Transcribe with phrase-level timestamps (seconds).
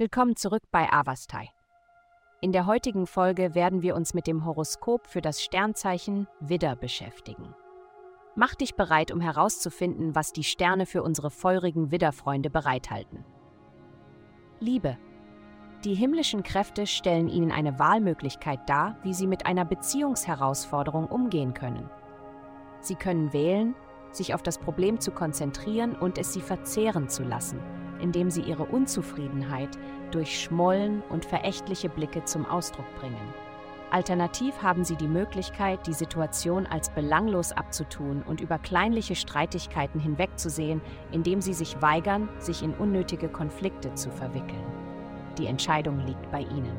[0.00, 1.50] Willkommen zurück bei Avastai.
[2.40, 7.54] In der heutigen Folge werden wir uns mit dem Horoskop für das Sternzeichen Widder beschäftigen.
[8.34, 13.26] Mach dich bereit, um herauszufinden, was die Sterne für unsere feurigen Widderfreunde bereithalten.
[14.58, 14.96] Liebe.
[15.84, 21.90] Die himmlischen Kräfte stellen ihnen eine Wahlmöglichkeit dar, wie sie mit einer Beziehungsherausforderung umgehen können.
[22.80, 23.74] Sie können wählen,
[24.12, 27.60] sich auf das Problem zu konzentrieren und es sie verzehren zu lassen,
[28.02, 29.70] indem sie ihre Unzufriedenheit
[30.10, 33.34] durch Schmollen und verächtliche Blicke zum Ausdruck bringen.
[33.90, 40.80] Alternativ haben sie die Möglichkeit, die Situation als belanglos abzutun und über kleinliche Streitigkeiten hinwegzusehen,
[41.10, 44.64] indem sie sich weigern, sich in unnötige Konflikte zu verwickeln.
[45.38, 46.76] Die Entscheidung liegt bei ihnen.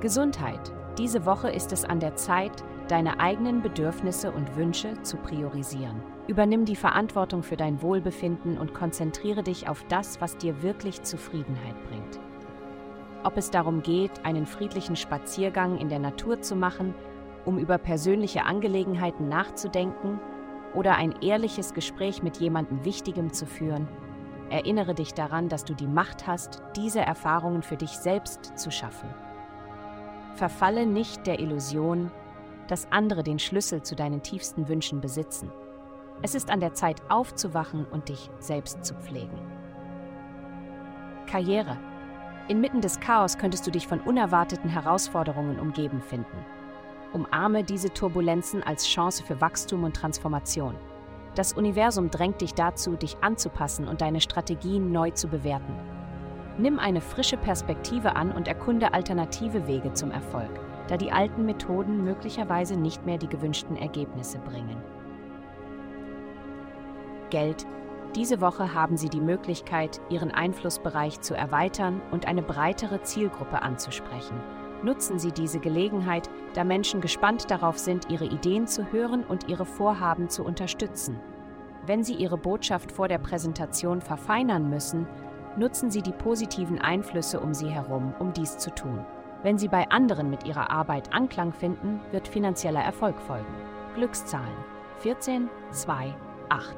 [0.00, 0.70] Gesundheit.
[0.98, 6.00] Diese Woche ist es an der Zeit, deine eigenen Bedürfnisse und Wünsche zu priorisieren.
[6.26, 11.74] Übernimm die Verantwortung für dein Wohlbefinden und konzentriere dich auf das, was dir wirklich Zufriedenheit
[11.88, 12.18] bringt.
[13.24, 16.94] Ob es darum geht, einen friedlichen Spaziergang in der Natur zu machen,
[17.44, 20.18] um über persönliche Angelegenheiten nachzudenken
[20.74, 23.86] oder ein ehrliches Gespräch mit jemandem Wichtigem zu führen,
[24.50, 29.08] erinnere dich daran, dass du die Macht hast, diese Erfahrungen für dich selbst zu schaffen.
[30.36, 32.10] Verfalle nicht der Illusion,
[32.68, 35.50] dass andere den Schlüssel zu deinen tiefsten Wünschen besitzen.
[36.22, 39.38] Es ist an der Zeit aufzuwachen und dich selbst zu pflegen.
[41.26, 41.76] Karriere.
[42.48, 46.44] Inmitten des Chaos könntest du dich von unerwarteten Herausforderungen umgeben finden.
[47.12, 50.76] Umarme diese Turbulenzen als Chance für Wachstum und Transformation.
[51.34, 55.95] Das Universum drängt dich dazu, dich anzupassen und deine Strategien neu zu bewerten.
[56.58, 60.50] Nimm eine frische Perspektive an und erkunde alternative Wege zum Erfolg,
[60.88, 64.78] da die alten Methoden möglicherweise nicht mehr die gewünschten Ergebnisse bringen.
[67.30, 67.66] Geld.
[68.14, 74.40] Diese Woche haben Sie die Möglichkeit, Ihren Einflussbereich zu erweitern und eine breitere Zielgruppe anzusprechen.
[74.82, 79.66] Nutzen Sie diese Gelegenheit, da Menschen gespannt darauf sind, Ihre Ideen zu hören und Ihre
[79.66, 81.20] Vorhaben zu unterstützen.
[81.84, 85.06] Wenn Sie Ihre Botschaft vor der Präsentation verfeinern müssen,
[85.56, 89.04] nutzen Sie die positiven Einflüsse um Sie herum, um dies zu tun.
[89.42, 93.54] Wenn Sie bei anderen mit Ihrer Arbeit Anklang finden, wird finanzieller Erfolg folgen.
[93.94, 94.56] Glückszahlen
[95.00, 96.14] 14, 2,
[96.48, 96.76] 8.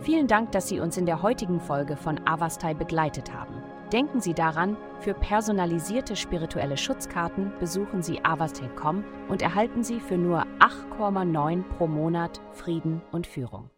[0.00, 3.62] Vielen Dank, dass Sie uns in der heutigen Folge von Avastai begleitet haben.
[3.92, 10.44] Denken Sie daran, für personalisierte spirituelle Schutzkarten besuchen Sie avastai.com und erhalten Sie für nur
[10.58, 13.70] 8,9 pro Monat Frieden und Führung.